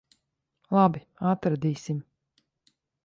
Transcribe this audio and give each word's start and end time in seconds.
Labi. 0.77 1.03
Atradīsim. 1.33 2.01